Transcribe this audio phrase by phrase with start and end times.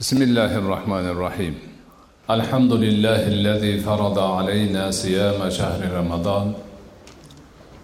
[0.00, 1.54] بسم الله الرحمن الرحيم
[2.30, 6.52] الحمد لله الذي فرض علينا صيام شهر رمضان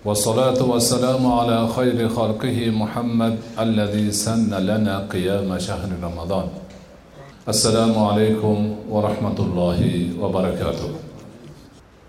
[0.04, 6.46] والصلاة والسلام على خير خلقه محمد الذي سن لنا قيام شهر رمضان
[7.48, 8.56] السلام عليكم
[8.93, 9.80] ورحمة الله
[10.20, 10.90] وبركاته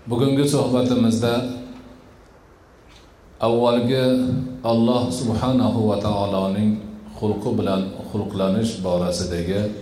[0.04, 1.48] bugungi suhbatimizda
[3.40, 4.04] avvalgi
[4.60, 6.76] alloh subhanahu va taoloning
[7.16, 9.80] xulqi bilan xulqlanish borasidagi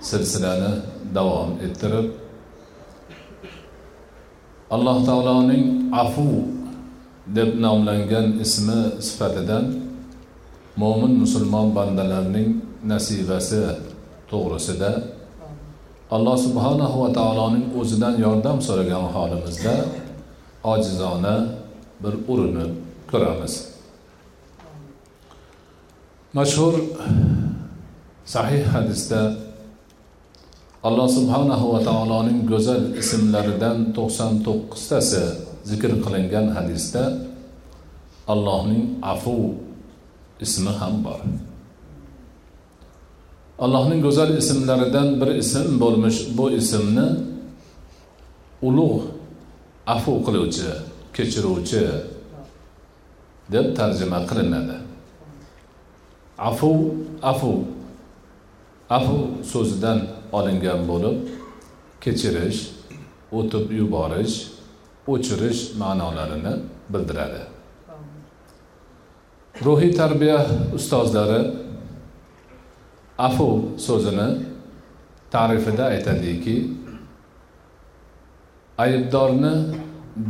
[0.00, 0.72] silsilani
[1.14, 2.06] davom ettirib
[4.70, 5.64] alloh taoloning
[6.02, 6.28] afu
[7.36, 9.64] deb nomlangan ismi sifatidan
[10.76, 12.48] mo'min musulmon bandalarning
[12.92, 13.62] nasibasi
[14.30, 14.90] to'g'risida
[16.16, 19.74] alloh subhanahu va taoloning o'zidan yordam so'ragan holimizda
[20.72, 21.34] ojizona
[22.02, 22.72] bir urinib
[23.10, 23.54] ko'ramiz.
[26.34, 26.74] Mashhur
[28.24, 29.20] sahih hadisda
[30.86, 35.24] alloh subhanahu va taoloning go'zal ismlaridan to'qson to'qqiztasi
[35.70, 37.02] zikr qilingan hadisda
[38.32, 39.36] allohning afu
[40.44, 41.20] ismi ham bor.
[43.64, 47.08] Allohning go'zal ismlaridan bir ism bo'lmish bu ismni
[48.68, 49.04] ulug'
[49.94, 50.70] afu qiluvchi
[51.16, 51.84] kechiruvchi
[53.54, 54.76] deb tarjima qilinadi.
[56.48, 56.70] Afu
[57.30, 57.52] afu
[58.96, 59.18] afu
[59.52, 59.98] so'zidan
[60.36, 61.16] olingan bo'lib
[62.04, 62.60] kechirish
[63.38, 64.34] o'tib yuborish
[65.12, 66.54] o'chirish ma'nolarini
[66.92, 67.42] bildiradi.
[69.66, 70.40] Ruhiy tarbiya
[70.78, 71.40] ustozlari
[73.18, 73.48] afu
[73.86, 74.28] so'zini
[75.34, 76.56] ta'rifida aytadiki
[78.84, 79.54] aybdorni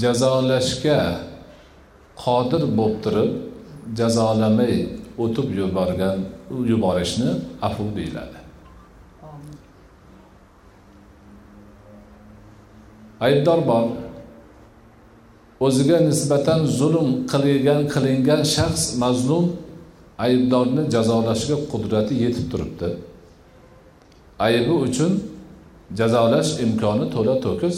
[0.02, 1.00] jazolashga
[2.24, 3.32] qodir bo'lib turib
[3.98, 4.74] jazolamay
[5.24, 6.18] o'tib yuborgan
[6.70, 7.30] yuborishni
[7.68, 8.45] afu deyiladi.
[13.20, 13.86] Aybdor bor.
[15.60, 19.46] O'ziga nisbatan zulm qilingan qilingan shaxs mazlum
[20.26, 22.88] aybdorni jazolashga qudrati yetib turibdi.
[24.46, 25.12] Aybi uchun
[25.98, 27.76] jazolash imkoni to'la to'kis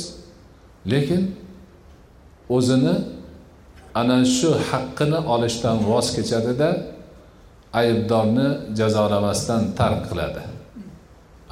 [0.93, 1.23] lekin
[2.57, 2.95] o'zini
[4.01, 6.71] ana shu haqqini olishdan voz kechadida
[7.81, 10.43] aybdorni jazolamasdan tark qiladi.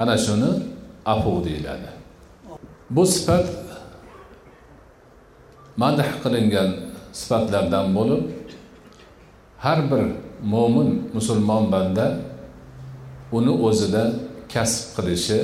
[0.01, 0.51] Ana shuni
[1.13, 1.89] afu deyiladi.
[2.95, 3.45] Bu sifat
[5.81, 6.69] madh qilingan
[7.19, 8.23] sifatlardan bo'lib
[9.65, 10.03] har bir
[10.53, 12.05] mo'min musulmon banda
[13.37, 14.03] uni o'zida
[14.53, 15.39] kasb qilishi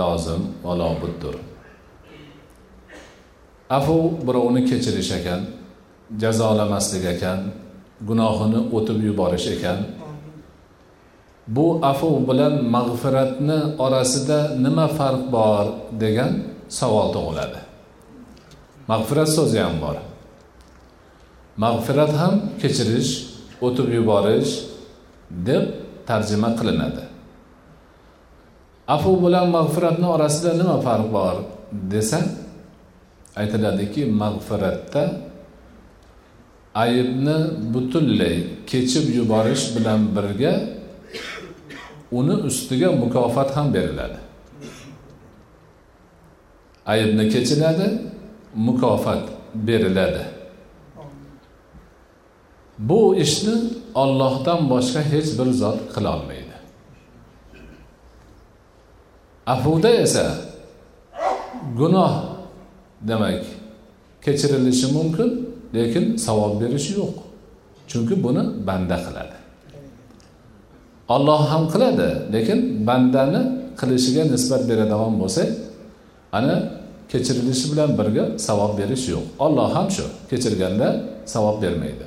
[0.00, 1.34] lozim va lobuddir
[3.78, 3.96] afu
[4.26, 5.40] birovni kechirish ekan
[6.22, 7.40] jazolamaslik ekan
[8.08, 9.78] gunohini o'tib yuborish ekan.
[11.46, 15.64] Bu afu bilan mag'firatni orasida nima farq bor
[16.02, 16.32] degan
[16.78, 17.60] savol tug'iladi.
[18.90, 19.96] Mag'firat so'zi ham bor.
[21.64, 23.12] Mag'firat ham kechirish
[23.66, 24.52] o'tib yuborish
[25.46, 25.64] deb
[26.08, 27.04] tarjima qilinadi.
[28.94, 31.36] Afu bilan mag'firatni orasida nima farq bor
[31.92, 32.20] desa
[33.40, 35.02] aytiladiki mag'firatda
[36.84, 37.38] aybni
[37.72, 38.36] butunlay
[38.70, 40.54] kechib yuborish bilan birga
[42.18, 44.18] uni ustiga mukofot ham beriladi.
[46.92, 47.88] Aybni kechiladi
[48.54, 49.22] mukofot
[49.54, 50.24] beriladi.
[52.78, 53.54] Bu ishni
[53.94, 56.48] ollohdan boshqa hech bir zot qilolmaydi
[59.48, 60.24] afuda esa
[61.78, 62.12] gunoh
[63.00, 63.44] demak
[64.20, 65.28] kechirilishi mumkin
[65.74, 67.16] lekin savob berishi yo'q.
[67.88, 69.36] Chunki buni banda qiladi.
[71.08, 73.40] Olloh ham qiladi lekin bandani
[73.80, 75.48] qilishiga nisbat beradigan bo'lsak
[76.38, 76.56] ana
[77.12, 79.24] kechirilishi bilan birga savob berish yo'q.
[79.44, 80.88] Olloh ham shu kechirganda
[81.34, 82.06] savob bermaydi.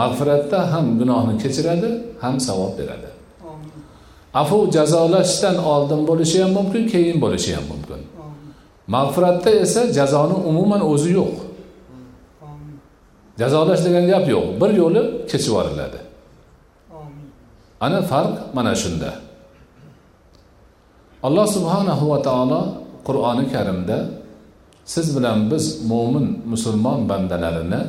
[0.00, 1.90] Mag'firatda ham gunohni kechiradi
[2.22, 3.10] ham savob beradi.
[4.40, 8.00] Afu jazolashdan oldin bo'lishi ham mumkin keyin bo'lishi ham mumkin.
[8.94, 11.34] Mag'firatda esa jazoni umuman o'zi yo'q.
[13.40, 14.46] Jazolash degan gap yo'q.
[14.60, 16.00] Bir yo'li kechib yuboriladi.
[17.80, 19.10] Ana farq mana shunda.
[21.26, 22.60] Alloh subhanahu va taolo
[23.06, 24.19] qur'oni karimda
[24.92, 27.82] siz bilan biz mo'min musulmon bandalarini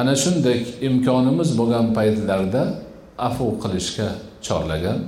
[0.00, 0.58] ana shunday
[0.88, 2.62] imkonimiz bo'lgan paytlarda
[3.28, 4.08] afu qilishga
[4.46, 4.98] chorlagan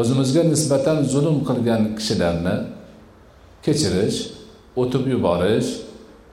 [0.00, 2.56] o'zimizga nisbatan zulm qilgan kishilarni
[3.64, 4.18] kechirish
[4.80, 5.68] o'tib yuborish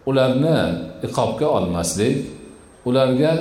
[0.10, 0.58] ularni
[1.08, 2.18] iqobga olmaslik
[2.90, 3.32] ularga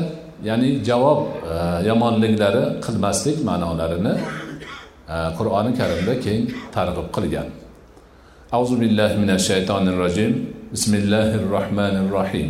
[0.48, 1.20] ya'ni javob
[1.52, 1.54] e,
[1.88, 4.14] yomonliklari qilmaslik ma'nolarini
[5.14, 6.42] e, qur'oni karimda keng
[6.76, 7.48] targ'ib qilgan.
[8.53, 10.33] أعوذ بالله من الشيطان الرجيم
[10.73, 12.49] بسم الله الرحمن الرحيم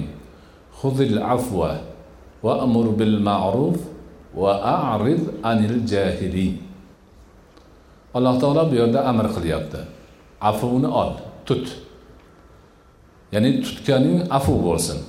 [0.79, 1.59] خذ العفو
[2.43, 3.77] وأمر بالمعروف
[4.35, 6.69] وأعرض عن الجاهلين
[8.13, 9.79] alloh taolo bu yerda amr qilyapti
[10.41, 11.11] afuvni ol
[11.47, 11.65] tut
[13.33, 14.99] ya'ni tutganing afu bo'lsin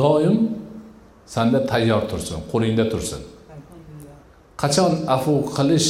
[0.00, 0.36] doim
[1.34, 3.22] sanda tayyor tursin qo'lingda tursin
[4.62, 5.88] qachon afu qilish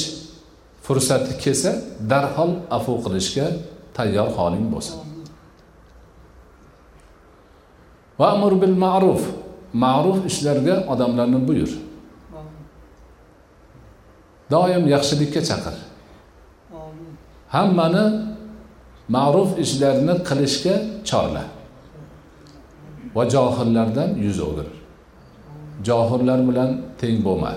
[0.85, 1.73] fursati kelsa
[2.11, 3.47] darhol afu qilishga
[4.00, 4.98] tayyor holing bo'lsin.
[8.20, 9.22] Va amr bil ma'ruf.
[9.84, 11.72] Ma'ruf ishlarga odamlarni buyur.
[14.52, 15.76] Doim yaxshilikka chaqir.
[17.56, 18.06] Hammani
[19.16, 20.76] ma'ruf ishlarni qilishga
[21.10, 21.44] chorla.
[23.16, 24.68] Va johillardan yuz o'gir.
[25.88, 26.70] Johillar bilan
[27.00, 27.52] teng bo'lma.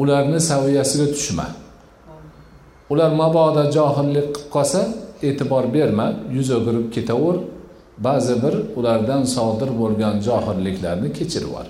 [0.00, 1.46] Ularni saviyasiga tushma.
[2.92, 4.80] Ular mabodo johillik qilib qolsa
[5.28, 6.06] e'tibor berma
[6.36, 7.36] yuz o'girib ketaver
[8.06, 11.66] ba'zi bir ulardan sodir bo'lgan johilliklarni kechirib yubor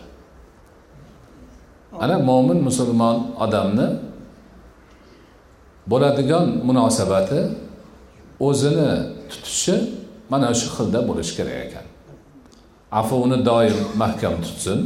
[2.05, 3.89] ana mo'min musulmon odamni
[5.91, 7.41] bo'ladigan munosabati
[8.49, 8.91] o'zini
[9.31, 9.77] tutishi
[10.33, 11.87] mana shu xilda bo'lishi kerak ekan.
[13.01, 14.79] Afuvni doim mahkam tutsin.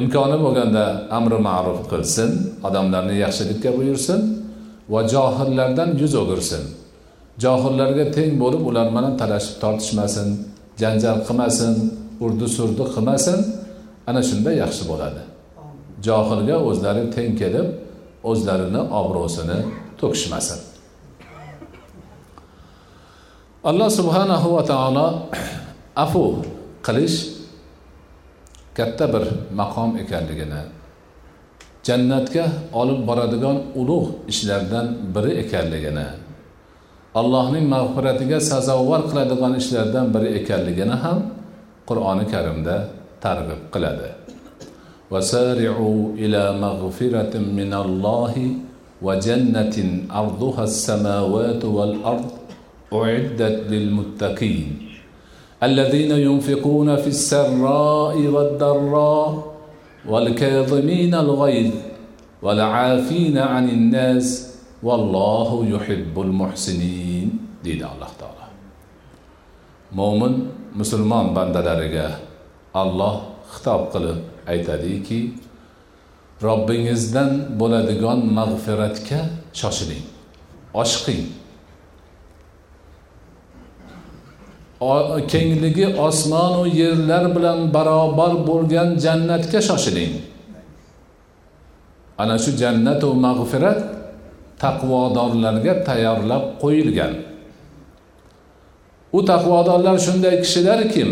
[0.00, 0.84] Imkoni bo'lganda
[1.18, 2.30] amri ma'ruf qilsin
[2.68, 4.20] odamlarni yaxshilikka buyursin
[4.92, 6.62] va johillardan yuz o'girsin.
[7.44, 10.28] Johillarga teng bo'lib ular bilan talashib tortishmasin
[10.80, 11.74] janjal qilmasin
[12.24, 13.38] urdi surdi qilmasin
[14.08, 15.22] ana shunda yaxshi bo'ladi.
[16.06, 17.68] Johilga o'zlari teng kelib
[18.30, 19.58] o'zlarini obro'sini
[20.00, 20.58] to'kishmasin.
[23.70, 25.06] Alloh subhanahu va taolo
[26.04, 26.24] afu
[26.86, 27.18] qilish
[28.78, 29.24] katta bir
[29.60, 30.60] maqom ekanligini
[31.86, 32.44] jannatga
[32.80, 36.06] olib boradigan ulug' ishlardan biri ekanligini
[37.20, 41.18] allohning mag'firatiga sazovor qiladigan ishlardan biri ekanligini ham
[41.88, 42.76] qur'oni karimda
[43.24, 44.10] targ'ib qiladi
[45.10, 48.34] وسارعوا إلى مغفرة من الله
[49.06, 49.76] وجنة
[50.20, 52.30] أرضها السماوات والأرض
[52.92, 54.66] أعدت للمتقين
[55.62, 59.55] الذين ينفقون في السراء والضراء
[60.08, 61.72] والكاظمين الغيظ
[62.42, 64.26] والعافين عن الناس
[64.82, 67.28] والله يحب المحسنين
[67.64, 68.46] دين الله تعالى.
[69.92, 70.32] مؤمن
[70.76, 72.08] مسلمان بندلرگا
[72.76, 73.14] الله
[73.50, 75.34] خطاب قلب айтады ки
[76.40, 79.10] роббингиздан бўладиган مغفرتك
[79.52, 80.06] шошилинг
[80.74, 81.32] أشقين
[85.32, 90.14] kengligi osmonu yerlar bilan barobar bo'lgan jannatga shoshiling.
[92.18, 93.80] Ana shu jannatu mag'firat
[94.62, 97.14] taqvodorlarga tayyorlab qo'yilgan.
[99.16, 101.10] U taqvodorlar shunday kishilar kim?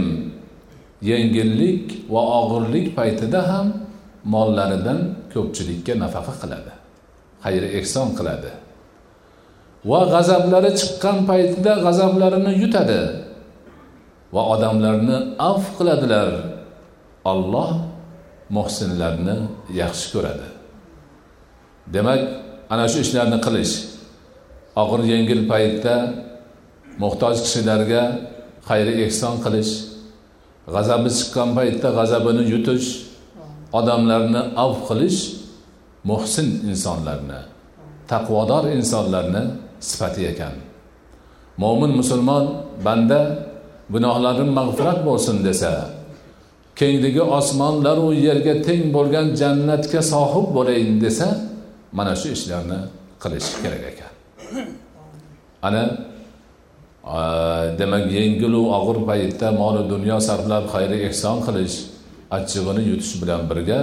[1.10, 3.66] Yengillik va og'irlik paytida ham
[4.34, 5.00] mollaridan
[5.32, 6.72] ko'pchilikka nafaqa qiladi
[7.44, 8.50] xayr ehson qiladi.
[9.90, 13.00] Va g'azablari chiqqan paytida g'azablarini yutadi.
[14.34, 15.16] Va odamlarni
[15.50, 16.30] avf qiladilar.
[17.32, 17.70] Olloh
[18.56, 19.36] muhsinlarni
[19.80, 20.46] yaxshi ko'radi.
[21.94, 22.20] Demak
[22.72, 23.74] ana shu ishlarni qilish
[24.82, 25.96] og'ir yengil paytda
[27.02, 28.02] muhtoj kishilarga
[28.68, 29.72] xayri ehson qilish
[30.74, 32.86] g'azabi chiqqan paytda g'azabini yutish
[33.78, 35.20] odamlarni avf qilish
[36.10, 37.40] muhsin insonlarni
[38.12, 39.42] taqvodor insonlarni
[39.88, 40.54] sifati ekan.
[41.62, 42.44] Mo'min musulmon
[42.86, 43.20] banda
[43.92, 45.72] gunohlarim mag'firat bo'lsin desa
[46.80, 51.28] kengligi osmonlaru yerga teng bo'lgan jannatga sohib bo'layin desa
[51.98, 52.80] mana shu ishlarni
[53.22, 54.12] qilish kerak ekan.
[55.66, 55.84] Ana
[57.78, 61.76] demak yengilu og'ir paytda moli dunyo sarflab xayri ehson qilish
[62.36, 63.80] achchig'ini yutish bilan birga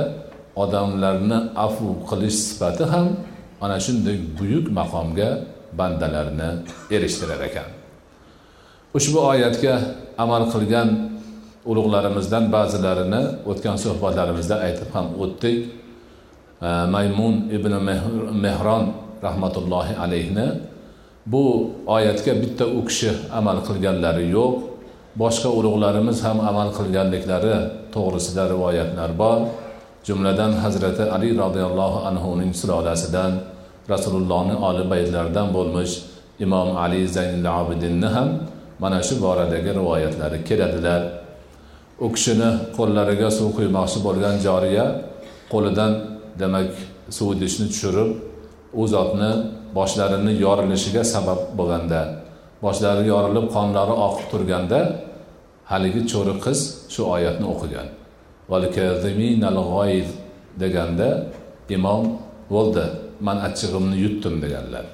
[0.64, 3.08] odamlarni afu qilish sifati ham
[3.64, 5.30] ana shunday buyuk maqomga
[5.80, 6.50] bandalarni
[6.96, 7.70] erishtirar ekan.
[8.98, 9.74] Ushbu oyatga
[10.24, 10.90] amal qilgan
[11.66, 15.58] ulug'larimizdan ba'zilarini o'tgan suhbatlarimizda aytib ham o'tdik.
[16.96, 17.74] Maymun ibn
[18.46, 18.84] mehron
[19.26, 20.48] rahmatullohi alayhni
[21.26, 21.44] bu
[21.96, 24.54] oyatga bitta u kishi amal qilganlari yo'q.
[25.22, 27.56] Boshqa ulug'larimiz ham amal qilganliklari
[27.94, 29.40] to'g'risida rivoyatlar bor.
[30.08, 33.32] Jumladan hazrati ali roziyallohu anhuning sulolasidan
[33.94, 35.94] rasulullohni oli baytlaridan bo'lmish
[36.46, 38.30] imom ali zaynul abidinni ham
[38.82, 41.02] mana shu boradagi rivoyatlari keladilar.
[42.06, 44.86] U kishini qo'llariga suv quymoqchi bo'lgan joriya
[45.54, 45.92] qo'lidan
[46.42, 46.70] demak
[47.18, 48.10] suv idishni tushirib
[48.82, 49.32] u zotni
[49.78, 52.02] boshlarini yorilishiga sabab bo'lganda
[52.66, 54.80] boshlari yorilib qonlari oqib turganda
[55.72, 56.60] haligi cho'ri qiz
[56.94, 57.88] shu oyatni o'qigan.
[60.62, 61.10] Deganda
[61.76, 62.04] imom
[62.56, 62.86] bo'ldi
[63.28, 64.86] man achchig'imni yutdim deganlar.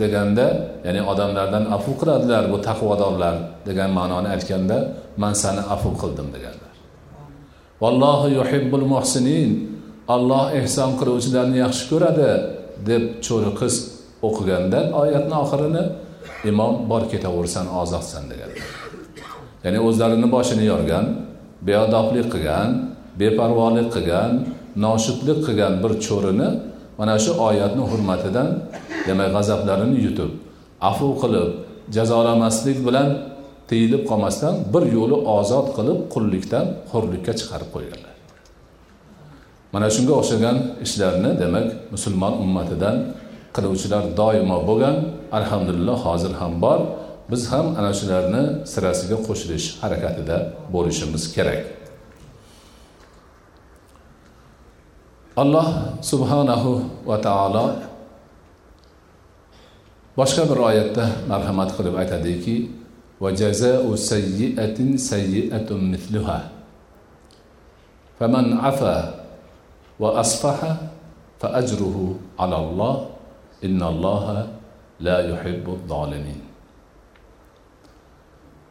[0.00, 0.46] Deganda
[0.86, 3.34] ya'ni odamlardan afu qiladilar bu taqvodorlar
[3.68, 4.78] degan ma'noni aytganda
[5.22, 6.72] man sani afu qildim deganlar.
[7.82, 9.50] Vallohu yuhibbul muhsinin
[10.14, 12.30] olloh ehson qiluvchilarni yaxshi ko'radi
[12.88, 13.74] deb cho'ri qiz
[14.26, 15.84] o'qiganda oyatni oxirini
[16.50, 18.68] imom bor ketaversan ozodsan deganlar.
[19.64, 21.04] Ya'ni o'zlarini boshini yorgan
[21.68, 22.68] beodoblik qilgan
[23.20, 24.30] beparvolik qilgan
[24.84, 26.48] noshudlik qilgan bir cho'rini
[26.98, 28.48] mana shu oyatni hurmatidan
[29.06, 30.30] demak g'azablarini yutib
[30.90, 31.50] afu qilib
[31.96, 33.08] jazolamaslik bilan
[33.68, 38.14] tiyilib qolmasdan bir yo'li ozod qilib qullikdan hurlikka chiqarib qo'yganlar.
[39.74, 42.96] Mana shunga o'xshagan ishlarni demak musulmon ummatidan
[43.56, 44.96] qiluvchilar doimo bo'lgan
[45.38, 46.80] alhamdulillah hozir ham bor.
[47.30, 50.36] Biz ham ana shularni sirasiga qo'shilish harakatida
[50.74, 51.62] bo'lishimiz kerak.
[55.36, 57.76] alloh subhanahu va taolo
[60.16, 62.72] boshqa bir oyatda marhamat qilib aytadiki
[63.20, 66.40] va jazau sayyiatin sayyiatun mithluha.
[68.18, 69.28] Faman afa
[70.00, 70.72] va asfaha
[71.40, 73.12] fa ajruhu alalloh
[73.60, 74.48] innalloha
[75.00, 76.40] la yuhibbu zolimin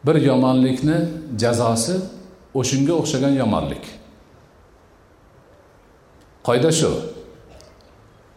[0.06, 0.98] bir yomonlikni
[1.38, 1.94] jazosi
[2.54, 4.05] o'shanga o'xshagan yomonlik.
[6.46, 6.90] Qoida shu.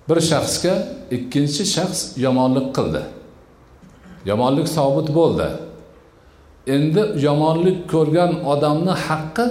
[0.09, 0.73] Bir shaxsga
[1.15, 3.01] ikkinchi shaxs yomonlik qildi.
[4.29, 5.47] Yomonlik sobit bo'ldi.
[6.75, 9.45] Endi yomonlik ko'rgan odamni haqqi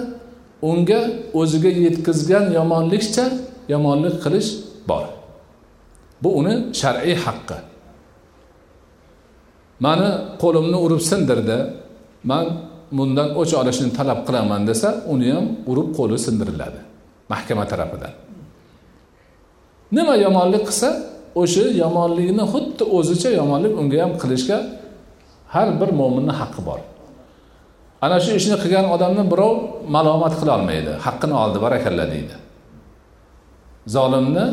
[0.70, 1.00] unga
[1.40, 3.24] o'ziga yetkazgan yomonlikcha
[3.72, 4.50] yomonlik qilish
[4.90, 5.04] bor.
[6.22, 7.58] Bu uni shar'iy haqqi.
[9.84, 10.08] Mani
[10.42, 11.58] qo'limni urib sindirdi.
[12.30, 12.46] Man
[12.98, 16.80] bundan o'ch olishni talab qilaman desa uni ham urib qo'li sindiriladi
[17.32, 18.27] mahkama tarafidan.
[19.96, 20.88] Nima yomonlik qilsa
[21.40, 24.58] o'sha yomonlikni xuddi o'zicha yomonlik unga ham qilishga
[25.54, 26.80] har bir mo'minni haqqi bor.
[28.04, 29.54] Ana shu ishni qilgan odamni birov
[29.96, 32.36] malomat qilolmaydi haqqini oldi barakalla deydi.
[33.94, 34.44] Zolimni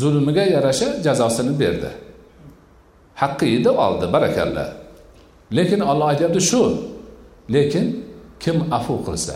[0.00, 1.90] zulmiga yarasha jazosini berdi.
[3.22, 4.66] Haqqi edi oldi barakalla.
[5.56, 6.62] Lekin olloh aytyapti shu
[7.54, 7.86] lekin
[8.42, 9.34] kim afu qilsa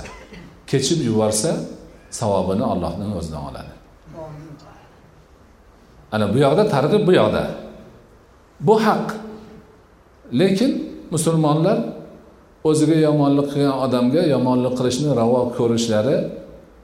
[0.71, 1.51] kechib yuborsa
[2.19, 3.76] savobini ollohning o'zidan oladi.
[6.17, 7.45] Ana bu yoqda targ'ib bu yoqda.
[8.67, 9.07] Bu haq.
[10.41, 10.73] Lekin
[11.15, 11.79] musulmonlar
[12.69, 16.17] o'ziga yomonlik qilgan odamga yomonlik qilishni ravo ko'rishlari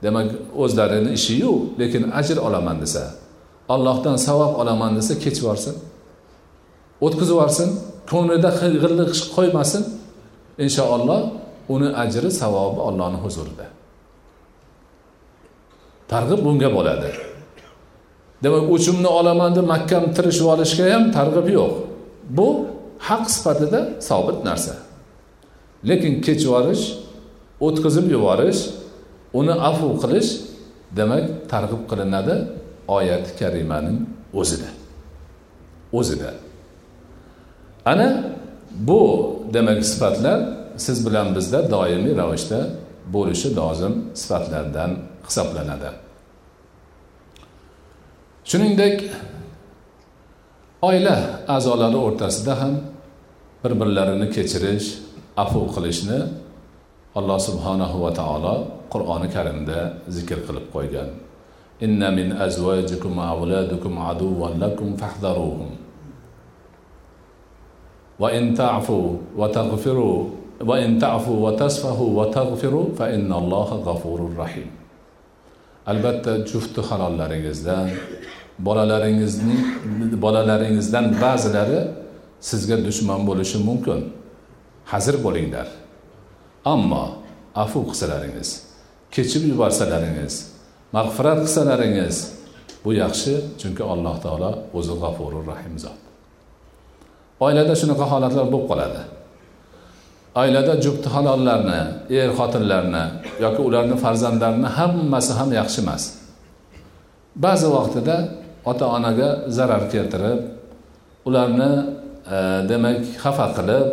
[0.04, 0.28] demak
[0.62, 3.02] o'zlarini ishiyu lekin ajr olaman desa
[3.74, 5.74] allohdan savob olaman desa kechib yuborsin
[7.04, 7.68] o'tkazib yuborsin
[8.12, 9.82] ko'nglida g'illik qo'ymasin.
[10.64, 11.20] Inshaalloh
[11.74, 13.66] uni ajri savobi ollohni huzurida.
[16.12, 17.10] Targ'ib bunga bo'ladi.
[18.42, 21.72] Demak o'chimni olaman deb mahkam tirishib olishga ham targ'ib yo'q.
[22.36, 22.48] Bu
[23.08, 24.74] haq sifatida sobit narsa.
[25.88, 26.84] Lekin kechib yuborish
[27.66, 28.60] o'tkazib yuborish
[29.40, 30.30] uni afu qilish
[30.98, 32.34] demak targ'ib qilinadi
[32.96, 33.98] oyati karimaning
[34.40, 34.70] o'zida.
[35.98, 36.30] O'zida.
[37.92, 38.08] Ana
[38.88, 39.00] bu
[39.54, 40.38] demak sifatlar
[40.76, 42.60] siz bilan bizda doimiy ravishda
[43.14, 44.90] bo'lishi lozim sifatlardan
[45.26, 45.90] hisoblanadi.
[48.50, 48.96] Shuningdek
[50.82, 51.16] oila
[51.54, 52.74] a'zolari o'rtasida ham
[53.62, 54.88] bir birlarini kechirish
[55.42, 56.18] afu qilishni
[57.18, 58.54] alloh subhanahu va taolo
[58.92, 59.78] qur'oni karimda
[60.16, 61.08] zikr qilib qo'ygan.
[61.86, 65.70] Inna min azvajikum avladukum aduvan lakum fahdharuhum.
[68.20, 68.98] Va in ta'fu
[69.40, 70.12] va taghfiru
[70.68, 74.81] va in ta'fu va tasfahu va taghfiru fa innalloha g'afurur rahim.
[75.90, 77.86] Albatta jufti halollaringizdan
[78.66, 79.62] bolalaringizning
[80.24, 81.80] bolalaringizdan ba'zilari
[82.48, 84.00] sizga dushman bo'lishi mumkin.
[84.92, 85.68] Hazir bo'linglar.
[86.64, 87.04] Ammo
[87.54, 88.48] afu qilsalaringiz
[89.14, 90.34] kechib yuborsalaringiz
[90.96, 92.16] mag'firat qilsalaringiz
[92.84, 95.98] bu yaxshi chunki alloh taolo o'zi g'afurur rahim zot
[97.46, 99.02] oilada shunaqa holatlar bo'lib qoladi.
[100.40, 103.04] Oilada jufti halollarni er xotinlarni
[103.44, 106.02] yoki ularni farzandlarini hammasi ham yaxshi emas.
[107.44, 108.16] Ba'zi vaqtida
[108.70, 110.40] ota onaga zarar keltirib
[111.28, 111.70] ularni
[112.34, 112.36] e,
[112.70, 113.86] demak xafa qilib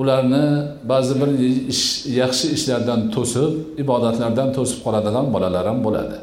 [0.00, 0.44] ularni
[0.90, 1.30] ba'zi bir
[1.72, 1.84] ish
[2.20, 6.18] yaxshi ishlardan to'sib ibodatlardan to'sib qoladigan bolalar ham bo'ladi.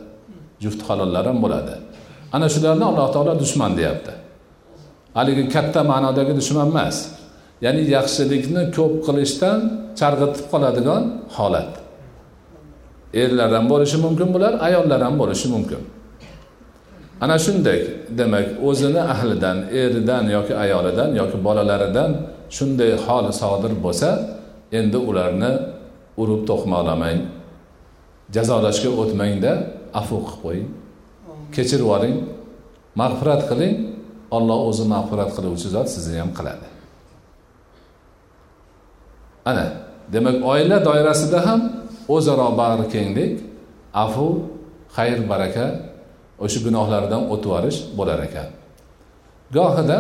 [0.64, 1.74] Juft halollar ham bo'ladi.
[2.36, 4.14] Ana shularni alloh taolo dushman deyapti.
[5.18, 6.98] Haligi katta ma'nodagi dushman emas.
[7.66, 9.60] Ya'ni yaxshilikni ko'p qilishdan
[10.00, 11.04] chalg'itib qoladigan
[11.38, 11.72] holat.
[13.24, 15.82] Erlar ham bo'lishi mumkin bular ayollar ham bo'lishi mumkin.
[17.24, 17.80] Ana shunday
[18.20, 22.12] demak o'zini ahlidan eridan yoki ayolidan yoki bolalaridan
[22.58, 24.10] shunday hol sodir bo'lsa
[24.80, 25.52] endi ularni
[26.22, 27.20] urib to'qmoqlamang
[28.36, 29.52] jazolashga o'tmangda
[30.02, 30.70] afu qilib qo'ying
[31.56, 32.18] kechirib yuboring
[33.02, 33.74] mag'firat qiling
[34.38, 36.68] olloh o'zi mag'firat qiluvchi zot sizni ham qiladi.
[39.50, 39.66] Ana
[40.14, 41.60] demak oila doirasida ham
[42.16, 43.34] o'zaro bag'rikenglik
[44.04, 44.28] afu
[44.98, 45.66] xayr baraka
[46.44, 48.50] o'sha gunohlardan o'tib yuborish bo'lar ekan.
[49.58, 49.98] Gohida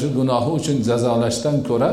[0.00, 1.90] shu gunohi uchun jazolashdan ko'ra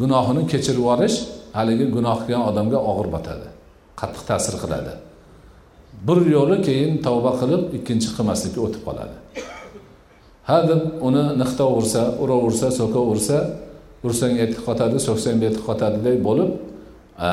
[0.00, 1.16] gunohini kechirib yuborish
[1.58, 3.48] haligi gunoh qilgan odamga og'ir botadi
[4.00, 4.92] qattiq ta'sir qiladi.
[6.06, 9.16] Bir yo'li keyin tavba qilib ikkinchi qilmaslikka o'tib qoladi.
[10.48, 13.36] Ha deb uni niqta ursa uraversa so'kaversa
[14.06, 16.50] ursang etik qotadi so'ksang betik qotadiday bo'lib
[17.26, 17.28] e,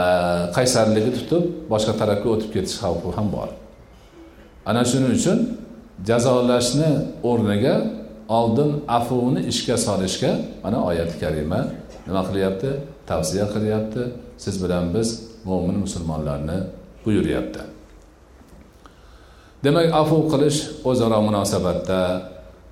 [0.56, 3.50] qaysarligi tutib boshqa tarafga o'tib ketish xavfi ham bor.
[4.70, 5.40] Ana shuning uchun
[6.10, 6.90] jazolashni
[7.30, 7.76] o'rniga
[8.40, 10.32] oldin afuvni ishga solishga
[10.64, 11.60] mana oyati karima
[12.08, 12.70] nima qilyapti?
[13.10, 14.04] Tavsiya qilyapti.
[14.44, 15.08] Siz bilan biz
[15.48, 16.58] mo'min musulmonlarni
[17.06, 17.62] buyuryapti.
[19.64, 22.00] Demak afu qilish o'zaro munosabatda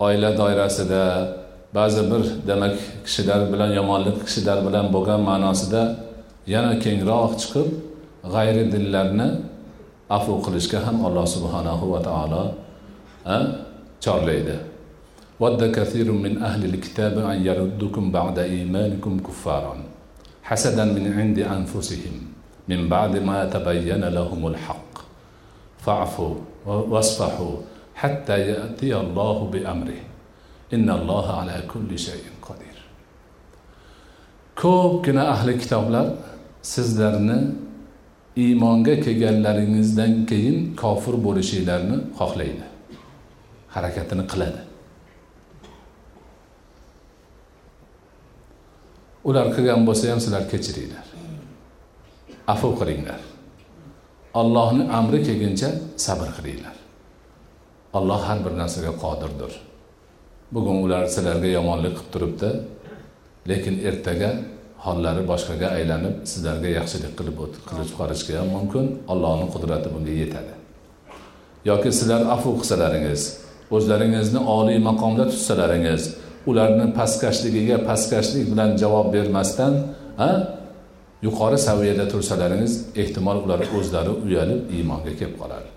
[0.05, 1.03] oila doirasida
[1.75, 2.75] ba'zi bir demak
[3.06, 5.82] kishilar bilan yomonlik kishilar bilan bo'lgan ma'nosida
[6.53, 7.70] yana kengroq chiqib
[8.34, 9.27] g'ayri dinlarni
[10.18, 12.44] afu qilishga ham alloh subhanahu va taolo
[14.03, 14.58] chorlaydi.
[15.42, 19.80] Vodda kathirun min ahli kitabi an yaruddukum ba'da imanikum kuffaron
[20.50, 22.15] hasadan min indi anfusihim
[22.70, 24.94] min ba'di ma tabayyana lahumul haqq.
[25.86, 26.27] Fa'fu
[26.65, 27.63] wasfahu
[28.01, 29.60] hatta ya'tiya Allohu bi
[30.75, 32.77] innalloha ala kulli shayin qodir
[34.62, 36.07] ko'pgina ahli kitoblar
[36.74, 37.40] sizlarni
[38.36, 42.66] iymonga kelganlaringizdan keyin kofir bo'lishinglarni xohlaydi.
[43.75, 44.62] Harakatini qiladi.
[49.29, 51.05] Ular qilgan bo'lsa ham sizlar kechiringlar.
[52.53, 53.22] Afu qilinglar
[54.42, 55.70] allohni amri kelguncha
[56.05, 56.75] sabr qilinglar
[57.98, 59.51] alloh har bir narsaga qodirdir.
[60.55, 62.50] Bugun ular sizlarga yomonlik qilib turibdi.
[63.50, 64.31] Lekin ertaga
[64.85, 67.35] hollari boshqaga aylanib sizlarga yaxshilik qilib
[67.70, 68.85] qilib chiqarishga ham mumkin.
[69.13, 70.53] Allohni qudrati bunga yetadi.
[71.70, 73.22] Yoki sizlar afu qilsalaringiz
[73.75, 76.03] o'zlaringizni oliy maqomda tutsalaringiz
[76.50, 79.74] ularni pastkashligiga pastkashlik bilan javob bermasdan
[80.27, 80.29] a
[81.25, 85.70] yuqori saviyada tursalaringiz ehtimol ular o'zlari uyalib iymonga kelib qoladi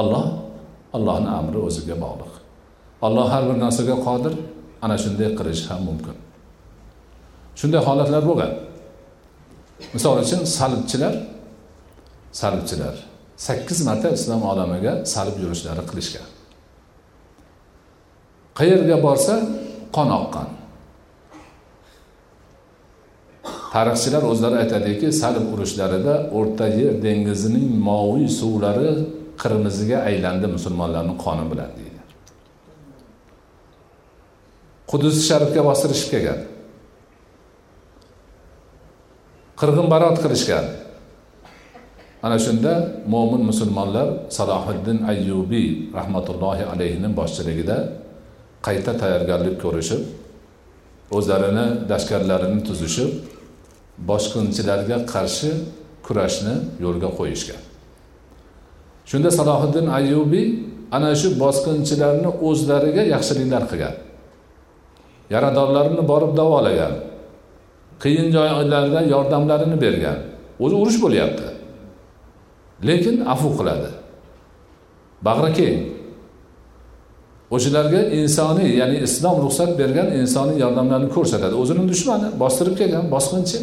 [0.00, 0.26] olloh
[0.96, 2.35] allohni amri o'ziga bog'liq.
[3.06, 4.34] Alloh har bir narsaga qodir
[4.84, 6.16] ana shunday qilishi ham mumkin.
[7.60, 8.52] Shunday holatlar bo'lgan.
[9.94, 11.14] Misol uchun salibchilar
[12.40, 12.94] salibchilar
[13.46, 16.28] sakkiz marta islom olamiga salib yurishlari qilishgan.
[18.58, 19.34] Qayerga borsa
[19.96, 20.48] qon oqqan.
[23.74, 28.90] Tarixchilar o'zlari aytadiki salib urushlarida o'rta yer dengizining moviy suvlari
[29.42, 31.85] qirmiziga aylandi musulmonlarni qoni bilan deydi.
[34.90, 36.40] Qudusi sharifga bostirishib kelgan.
[39.60, 40.66] Qirg'in barot qilishgan.
[42.26, 42.72] Ana shunda
[43.14, 45.68] mo'min musulmonlar salohiddin ayyubiy
[45.98, 47.76] rahmatullohi alayhini boshchiligida
[48.66, 50.02] qayta tayyorgarlik ko'rishib
[51.16, 53.10] o'zlarini lashkarlarini tuzishib
[54.10, 55.50] boshqinchilarga qarshi
[56.06, 57.62] kurashni yo'lga qo'yishgan.
[59.10, 60.48] Shunda salohiddin ayyubiy
[60.96, 63.94] ana shu bosqinchilarni o'zlariga yaxshiliklar qilgan.
[65.34, 66.94] Yaradorlarini borib davolagan
[68.02, 70.18] qiyin joylarda yordamlarini bergan.
[70.64, 71.46] O'zi urush bo'lyapti.
[72.88, 73.90] Lekin afu qiladi.
[75.26, 75.78] Bag'ri keng.
[77.54, 81.54] O'shalarga insoniy ya'ni islom ruxsat bergan insoniy yordamlarni ko'rsatadi.
[81.62, 83.58] O'zini dushmani bostirib kelgan bosqinchi.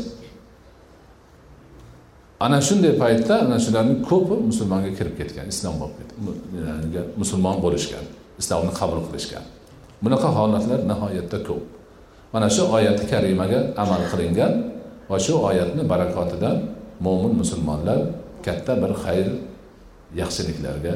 [2.46, 8.06] Ana shunday paytda ana shularning ko'pi musulmonga kirib ketgan islom bo'lib ketgan musulmon bo'lishgan
[8.42, 9.44] islomni qabul qilishgan.
[10.04, 11.64] Bunaqa holatlar nihoyatda ko'p.
[12.34, 14.54] Mana shu oyati karimaga amal qilingan
[15.10, 16.58] va shu oyatni barakotidan
[17.06, 18.00] mo'min musulmonlar
[18.46, 19.28] katta bir xayr
[20.20, 20.94] yaxshiliklarga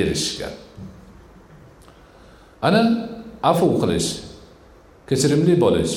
[0.00, 0.54] erishishgan
[2.66, 2.82] ana
[3.50, 4.08] afu qilish
[5.08, 5.94] kechirimli bo'lish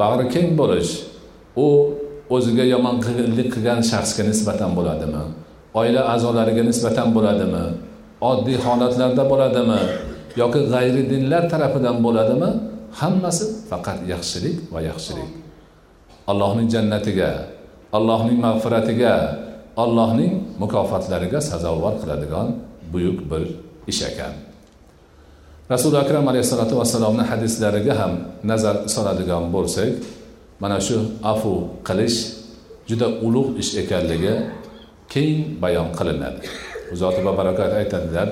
[0.00, 0.90] bag'ri keng bo'lish
[1.64, 1.66] u
[2.36, 5.24] o'ziga yomonlik qilgan shaxsga nisbatan bo'ladimi?
[5.80, 7.64] Oila a'zolariga nisbatan bo'ladimi?
[8.30, 9.80] Oddiy holatlarda bo'ladimi?
[10.40, 12.50] Yoki g'ayri dinlar tarafidan bo'ladimi?
[13.00, 15.30] Hammasi faqat yaxshilik va yaxshilik.
[16.30, 17.30] Allohning jannatiga
[17.96, 19.14] allohning mag'firatiga
[19.82, 22.48] allohning mukofotlariga sazovor qiladigan
[22.92, 23.42] buyuk bir
[23.90, 24.34] ish ekan.
[25.72, 28.12] Rasuli akram alayhissalotu vassalomni hadislariga ham
[28.50, 29.90] nazar soladigan bo'lsak
[30.62, 30.96] mana shu
[31.32, 31.52] afu
[31.88, 32.18] qilish
[32.88, 34.34] juda ulug' ish ekanligi
[35.12, 36.44] keng bayon qilinadi.
[37.00, 38.28] Zoti va barakat aytadilar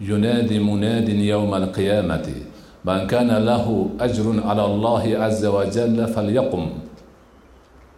[0.00, 2.54] yunadi munadin yawmal qiyamati.
[2.84, 6.70] Man kana lahu ajrun ala allohi azza va jalla falyaqum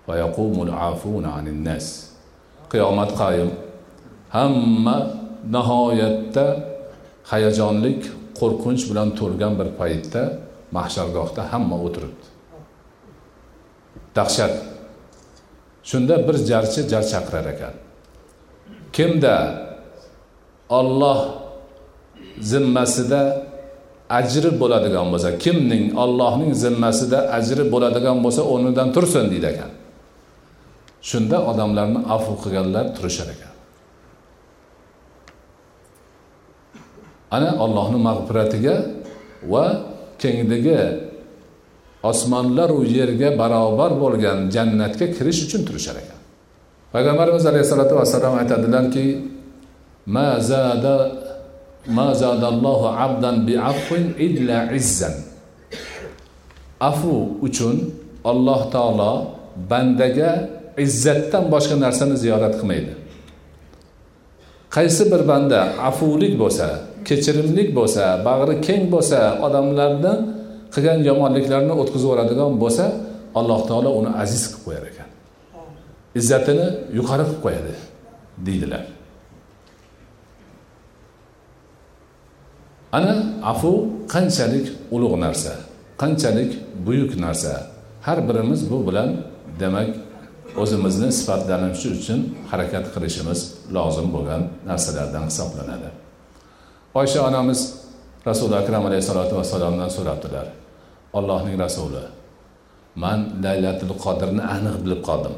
[0.07, 2.15] va yaqumul afuna anin nas.
[2.71, 3.51] Qiyomat qoyim
[4.31, 4.97] hamma
[5.51, 6.47] nihoyatda
[7.31, 8.01] hayajonlik
[8.39, 10.23] qo'rqinch bilan to'lgan bir paytda
[10.77, 12.27] mahshargohda hamma o'tiribdi.
[14.17, 14.55] Dahshat.
[15.83, 17.75] Shunda bir jarchi jar chaqirar ekan.
[18.97, 19.35] Kimda
[20.79, 21.46] olloh
[22.40, 23.20] zimmasida
[24.11, 29.70] ajri bo'ladigan bo'lsa kimning ollohning zimmasida ajri bo'ladigan bo'lsa o'rnidan tursin deydi ekan.
[31.11, 33.53] Shunda odamlarni afu qilganlar turishar ekan.
[37.37, 38.75] Ana ollohni mag'firatiga
[39.53, 39.64] va
[40.22, 40.81] kengligi
[42.11, 46.18] osmonlaru yerga barobar bo'lgan jannatga kirish uchun turishar ekan.
[46.94, 49.07] Payg'ambarimiz alayhissalotu vassalom aytadilarki
[51.88, 55.14] ma zada zadallohu abdan biafin illa izzan.
[56.81, 57.94] Afu uchun
[58.25, 59.12] alloh taolo
[59.70, 60.31] bandaga
[60.85, 62.92] izzatdan boshqa narsani ziyorat qilmaydi.
[64.77, 66.66] Qaysi bir banda afulik bo'lsa
[67.09, 70.12] kechirimlik bo'lsa bag'ri keng bo'lsa odamlarni
[70.75, 72.85] qilgan yomonliklarini o'tkazib yuboradigan bo'lsa
[73.38, 75.09] alloh taolo uni aziz qilib qo'yar ekan.
[76.20, 76.66] Izzatini
[76.99, 77.72] yuqori qilib qo'yadi
[78.46, 78.96] deydilar.
[82.92, 83.70] Ana afu
[84.09, 85.53] qanchalik ulug' narsa
[85.99, 86.53] qanchalik
[86.87, 87.66] buyuk narsa.
[88.03, 89.11] Har birimiz bu bilan
[89.61, 89.90] demak
[90.57, 92.20] o'zimizni sifatlanishi uchun
[92.51, 93.40] harakat qilishimiz
[93.77, 95.88] lozim bo'lgan narsalardan hisoblanadi.
[97.01, 97.61] Oysha onamiz
[98.29, 100.46] rasuli akram alayhissalotu vassalomdan so'rabdilar.
[101.18, 102.05] Allohning rasuli
[103.03, 105.35] man laylatul qodirni aniq bilib qoldim.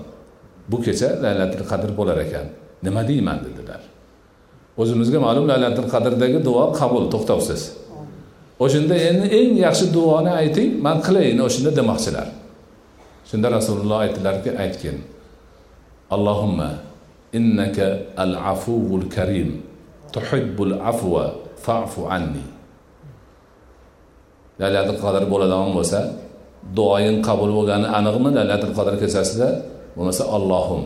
[0.71, 2.47] Bu kecha laylatul qadr bo'lar ekan.
[2.87, 3.39] Nima deyman?
[3.47, 3.58] dedi.
[4.81, 7.63] O'zimizga ma'lum laylatul qadrdagi duo qabul to'xtovsiz.
[8.65, 12.27] O'shanda endi eng yaxshi duoni ayting man qilayin o'shanda demoqchilar.
[13.29, 14.97] Shunda rasululloh aytdilarki aytgin.
[16.15, 16.71] Allohumma
[17.39, 17.87] innaka
[18.25, 19.51] al afuvul karim
[20.15, 21.25] tuhibbul afva
[21.65, 22.45] fa'fu anni.
[24.61, 26.01] Laylatul qadr bo'ladigan bo'lsa
[26.79, 28.31] duoying qabul bo'lgani aniqmi?
[28.39, 29.49] Laylatul qadr kechasida
[29.97, 30.83] bo'lmasa allohim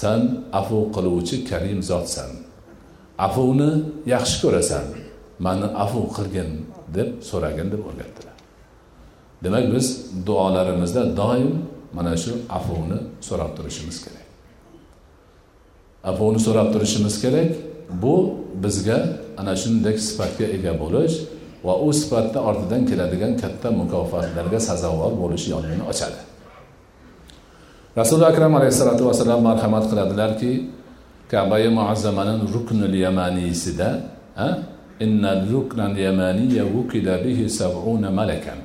[0.00, 0.20] san
[0.60, 2.47] afu qiluvchi karim zotsan.
[3.26, 3.70] Afuvni
[4.14, 4.84] yaxshi ko'rasan
[5.46, 6.50] mani afu qilgin
[6.96, 8.36] deb so'ragin deb o'rgatdilar.
[9.44, 9.86] Demak biz
[10.26, 11.50] duolarimizda doim
[11.96, 14.26] mana shu afuvni so'rab turishimiz kerak.
[16.10, 17.50] Afuvni so'rab turishimiz kerak
[18.02, 18.14] bu
[18.62, 18.98] bizga
[19.40, 21.16] ana shunday sifatga ega bo'lish
[21.66, 26.20] va u sifatni ortidan keladigan katta mukofotlarga sazovor bo'lish yo'lini ochadi.
[28.00, 30.52] Rasuli akram alayhissalotu vassalam marhamat qiladilarki
[31.31, 33.89] kabai muazzamaning ruknul yamaniysida
[34.99, 38.59] inna ruknan yamaniya wukila bihi sab'una malakan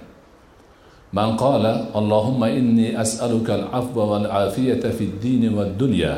[1.08, 1.64] من قال
[1.96, 6.16] اللهم إني أسألك العفو والعافية في الدين والدنيا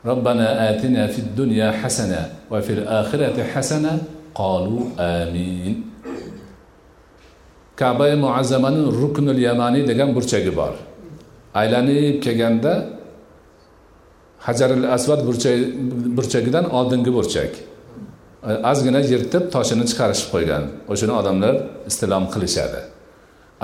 [0.00, 3.92] ربنا آتنا في الدنيا حسنة وفي الآخرة حسنة
[4.32, 5.74] قالوا آمين
[7.76, 10.72] كعبة معظمة ركن اليماني degan burchagi bor
[11.52, 12.95] aylanib kelganda
[14.47, 15.21] hajaril asvad
[16.17, 17.51] burchagidan oldingi burchak.
[18.71, 20.63] Ozgina yirtib toshini chiqarishib qo'ygan.
[20.91, 21.55] O'shani odamlar
[21.89, 22.81] istilom qilishadi.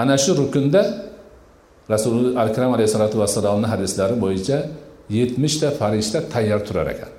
[0.01, 0.81] Ana shu rukunda
[1.93, 4.57] rasuli akram alayhissalotu vassalomni hadislari bo'yicha
[5.17, 7.11] yetmishta farishta tayyor turar ekan.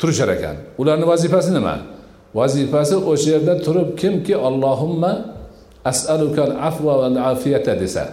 [0.00, 0.56] Turishar ekan.
[0.80, 1.74] Ularni vazifasi nima?
[2.40, 5.12] Vazifasi o'sha yerda turib kimki allohimma
[5.90, 8.04] asalukal afva val afiyata desa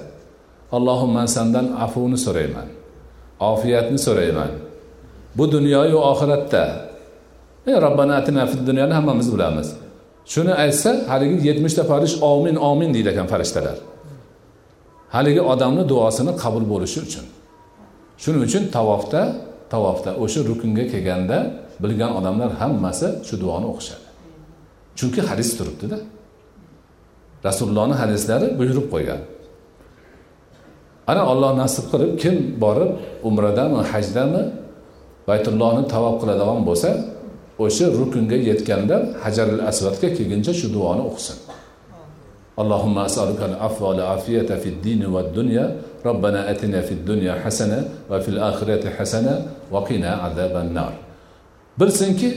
[0.77, 2.67] allohim man sandan afvni so'rayman.
[3.49, 4.51] Ofiyatni so'rayman.
[5.37, 6.63] Bu dunyoyu oxiratda.
[7.67, 9.67] E, robbana atina fid dunyoni hammamiz bilamiz.
[10.33, 13.77] Shuni aytsa haligi yetmishta farish omin omin deydi ekan farishtalar.
[15.15, 17.25] Haligi odamni duosini qabul bo'lishi uchun.
[18.21, 19.21] Shuning uchun tavofda
[19.73, 21.37] tavofda o'sha rukunga kelganda
[21.83, 24.05] bilgan odamlar hammasi shu duoni o'qishadi.
[24.99, 25.97] Chunki hadis turibdida.
[27.47, 29.21] Rasulullohni hadislari buyurib qo'ygan.
[31.10, 32.90] ana olloh nasib qilib kim borib
[33.28, 34.42] umradami hajdami
[35.28, 36.90] baytullohni tavob qiladigan bo'lsa
[37.64, 41.38] o'sha rukunga yetganda hajaril asvadga kelguncha shu duoni o'qisin
[42.62, 45.66] اللهم أسألك العفو والعافية في الدين والدنيا
[46.08, 47.78] ربنا أتنا في الدنيا حسنة
[48.10, 49.34] وفي الآخرة حسنة
[49.72, 50.92] وقنا عذاب النار
[51.80, 52.28] bilsinki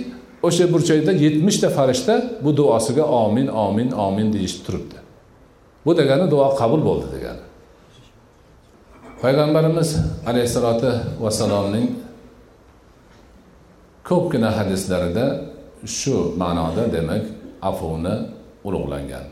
[0.43, 4.97] o'sha burchakda yetmishta farishta bu duosiga omin omin omin deyishib turibdi
[5.85, 7.43] bu degani duo qabul bo'ldi degani
[9.24, 9.90] Payg'ambarimiz
[10.26, 10.88] alayhissalotu
[11.24, 11.88] vassalomning
[14.08, 15.26] ko'pgina hadislarida
[15.98, 17.24] shu ma'noda demak
[17.70, 18.14] afuni
[18.66, 19.26] ulug'langan.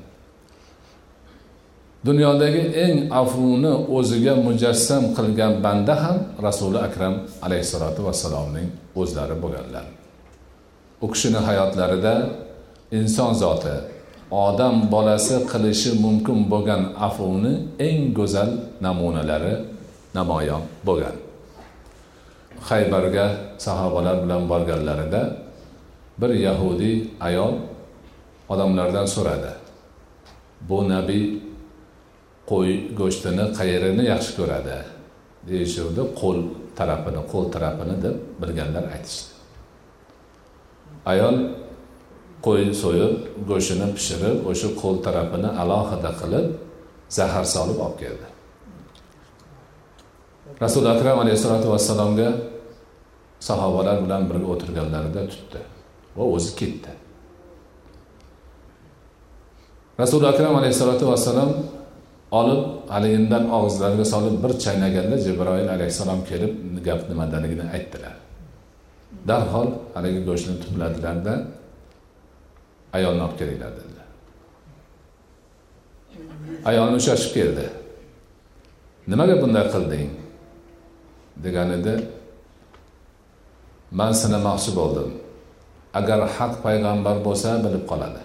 [2.07, 7.15] Dunyodagi eng afuni o'ziga mujassam qilgan banda ham rasuli akram
[7.47, 8.69] alayhissalotu vassalomning
[9.01, 9.87] o'zlari bo'lganlar.
[11.05, 12.15] U kishini hayotlarida
[12.99, 13.77] inson zoti
[14.47, 17.53] odam bolasi qilishi mumkin bo'lgan afuni
[17.89, 18.51] eng go'zal
[18.85, 19.55] namunalari
[20.15, 21.17] namoyon bo'lgan.
[22.69, 23.27] Haybarga
[23.59, 25.23] sahobalar bilan borganlarida
[26.21, 27.55] bir yahudiy ayol
[28.53, 29.53] odamlardan so'radi
[30.69, 31.25] bu nabiy
[32.51, 32.71] qo'y
[33.01, 34.79] go'shtini qayerini yaxshi ko'radi?
[35.49, 36.39] deyishuvdi qo'l
[36.79, 39.31] tarafini qo'l tarafini deb bilganlar aytishdi.
[41.13, 41.37] Ayol
[42.47, 43.15] qo'y so'yib
[43.51, 46.47] go'shtini pishirib o'sha qo'l tarafini alohida qilib
[47.19, 48.27] zahar solib olib keldi.
[50.61, 52.29] Rasuli akram alayhissalotu vassalomga
[53.41, 55.61] sahobalar bilan birga o'tirganlarida tutdi
[56.17, 56.93] va o'zi ketdi.
[60.01, 61.51] Rasuli akram alayhissalotu vassalom
[62.41, 62.63] olib
[62.95, 66.53] haligindan og'izlariga solib bir chaynaganda jibroil alayhissalom kelib
[66.87, 68.15] gap nimadaligini aytdilar.
[69.29, 71.35] Darhol haligi go'shtni tupladilarda
[72.97, 74.09] ayolni olib kelinglar dedilar.
[76.71, 77.67] Ayolni shoshib keldi.
[79.13, 80.11] Nimaga bunday qilding?
[81.45, 81.95] Deganida
[83.99, 85.11] man sinamoqchi bo'ldim
[85.99, 88.23] agar haq payg'ambar bo'lsa bilib qoladi.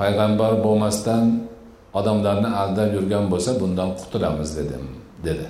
[0.00, 1.24] Payg'ambar bo'lmasdan
[1.98, 4.84] odamlarni aldab yurgan bo'lsa bundan qutulamiz dedim
[5.26, 5.46] dedi.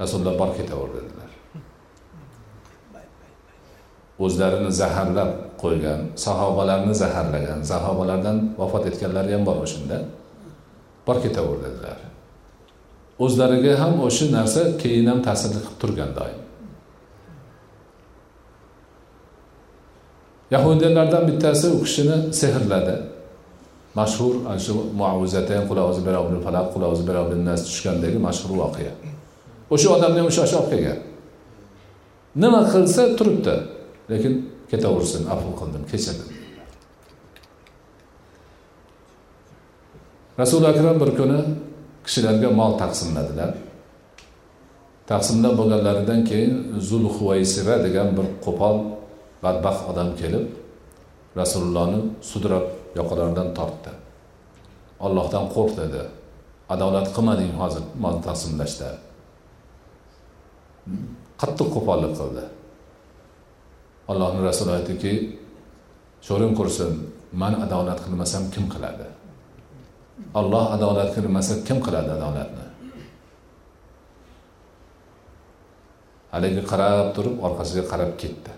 [0.00, 1.30] Rasululloh bor ketaver dedilar.
[4.24, 5.30] O'zlarini zaharlab
[5.62, 9.98] qo'ygan sahobalarni zaharlagan sahobalardan vafot etganlari ham bor o'shanda.
[11.06, 12.05] Bor ketaver dedilar.
[13.24, 16.40] O'zlariga ham o'sha narsa keyin ham ta'sirli qilib turgan doim.
[20.54, 22.96] Yahudiylardan bittasi u kishini sehrladi.
[23.98, 28.92] Mashhur ana shu muavvizatayn qulozi berobin falaq qulozi berobin nas tushgandagi mashhur voqea.
[29.74, 30.98] O'sha odamni ham o'sha olib kelgan.
[32.42, 33.54] Nima qilsa turibdi
[34.10, 34.32] lekin
[34.70, 36.28] ketaversin afu qildim kechirdim.
[40.40, 41.40] Rasuli akram bir kuni
[42.06, 43.50] kishilarga mol taqsimladilar.
[45.10, 46.54] Taqsimlab bo'lganlaridan keyin
[46.88, 48.76] zulhuvaysira degan bir qo'pol
[49.44, 50.46] badbaxt odam kelib
[51.40, 52.66] rasulullohni sudrab
[52.98, 53.92] yoqalaridan tortdi.
[55.06, 56.02] Ollohdan qo'rq dedi.
[56.74, 58.88] Adolat qilmading hozir mol taqsimlashda.
[61.40, 62.44] Qattiq qo'pollik qildi.
[64.10, 65.12] Allohni rasuli aytdiki
[66.26, 66.90] sho'ring qursin
[67.42, 69.06] man adolat qilmasam kim qiladi?
[70.34, 72.66] Olloh adolat qilmasa kim qiladi adolatni?
[76.32, 78.52] Haligi qarab turib orqasiga qarab ketdi.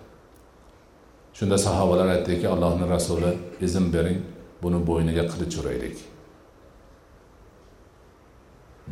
[1.37, 3.33] Shunda sahobalar aytdiki allohni rasuli
[3.67, 4.21] izn bering
[4.63, 5.99] buni bo'yniga qilich uraylik.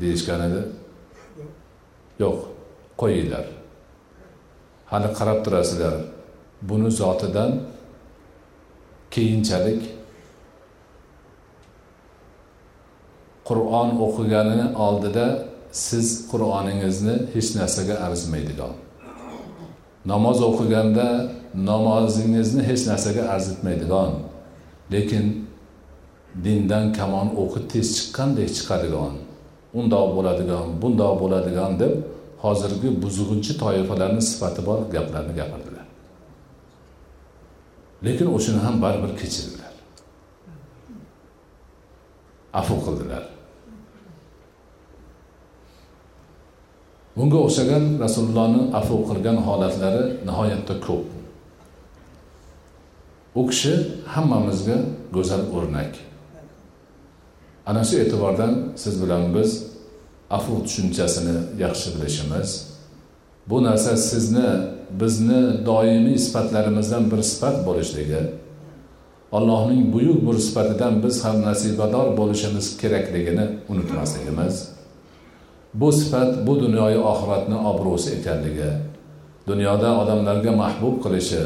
[0.00, 0.61] Deyishgan edi.
[2.22, 2.38] Yo'q
[3.00, 3.46] qo'yinglar.
[4.92, 5.94] Hali qarab turasizlar
[6.70, 7.50] buni zotidan
[9.14, 9.83] keyinchalik
[13.49, 15.27] qur'on o'qigani oldida
[15.87, 18.75] siz qur'oningizni hech narsaga arzimaydigan.
[20.13, 21.07] Namoz o'qiganda
[21.71, 24.11] namozingizni hech narsaga arzitmaydigan
[24.95, 25.25] lekin
[26.45, 29.15] dindan kamon o'qi tez chiqqandek chiqadigan
[29.79, 31.95] undoq bo'ladigan bundoq bo'ladigan deb
[32.45, 35.87] hozirgi buzg'unchi toifalarni sifati bor gaplarni gapirdilar.
[38.07, 39.73] Lekin o'shani ham baribir kechirdilar.
[42.61, 43.36] Afu qildilar.
[47.16, 51.07] Bunga o'xshagan rasulullohni afu qilgan holatlari nihoyatda ko'p.
[53.40, 53.74] U kishi
[54.14, 54.76] hammamizga
[55.16, 55.92] go'zal o'rnak.
[57.70, 58.52] Ana shu e'tibordan
[58.83, 59.50] siz bilan biz
[60.37, 62.48] afu tushunchasini yaxshi bilishimiz.
[63.50, 64.48] Bu narsa sizni
[65.00, 68.22] bizni doimiy sifatlarimizdan bir sifat bo'lishligi
[69.33, 74.76] allohning buyuk bir sifatidan biz ham nasibador bo'lishimiz kerakligini unutmasligimiz.
[75.81, 78.71] Bu sifat bu dunyoyu oxiratni obro'si ekanligi
[79.49, 81.43] dunyoda odamlarga mahbub qilishi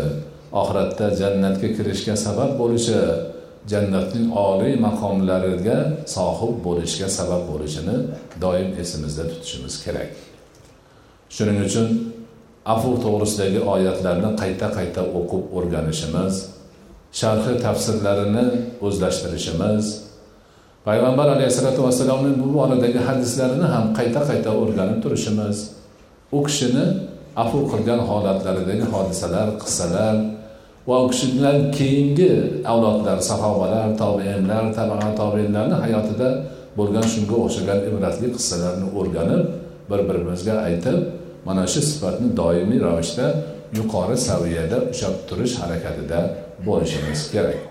[0.60, 3.00] oxiratda jannatga kirishga sabab bo'lishi
[3.72, 5.78] jannatning oliy maqomlariga
[6.16, 7.96] sohib bo'lishga sabab bo'lishini
[8.44, 10.10] doim esimizda tutishimiz kerak.
[11.34, 11.88] Shuning uchun
[12.74, 16.34] afu to'g'risidagi oyatlarni qayta qayta o'qib o'rganishimiz
[17.20, 18.44] sharhi tafsirlarini
[18.86, 19.84] o'zlashtirishimiz
[20.84, 25.56] payg'ambar alayhissalotu vassalomni bu boradagi hadislarini ham qayta qayta o'rganib turishimiz
[26.36, 26.84] u kishini
[27.42, 30.14] afu qilgan holatlaridagi hodisalar qissalar
[30.88, 32.32] va u kishidan keyingi
[32.72, 36.28] avlodlar sahobalar tobeinlar tabaa tobeinlarni hayotida
[36.78, 39.42] bo'lgan shunga o'xshagan ibratli qissalarni o'rganib
[39.90, 40.98] bir birimizga aytib
[41.46, 43.26] mana shu sifatni doimiy ravishda
[43.78, 46.18] yuqori saviyada ushlab turish harakatida
[46.66, 47.69] bo'lishimiz kerak.